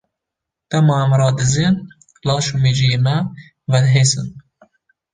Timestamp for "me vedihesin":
3.05-4.27